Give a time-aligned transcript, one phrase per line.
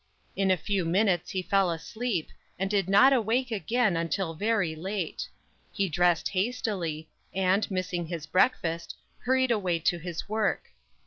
[0.35, 5.27] In a few minutes he fell asleep, and did not awake again until very late.
[5.71, 10.69] He dressed hastily, and, missing his breakfast, hurried away to his work.